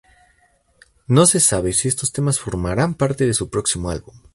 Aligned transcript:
No 1.05 1.27
se 1.27 1.39
sabe 1.39 1.73
si 1.73 1.87
estos 1.87 2.11
temas 2.11 2.39
formarán 2.39 2.95
parte 2.95 3.27
de 3.27 3.35
su 3.35 3.51
próximo 3.51 3.91
álbum. 3.91 4.15